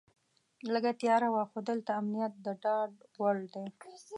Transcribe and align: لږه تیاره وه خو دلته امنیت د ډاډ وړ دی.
لږه 0.73 0.91
تیاره 1.01 1.27
وه 1.33 1.43
خو 1.49 1.57
دلته 1.69 1.91
امنیت 1.99 2.33
د 2.45 2.47
ډاډ 2.63 2.91
وړ 3.19 3.37
دی. 3.53 3.65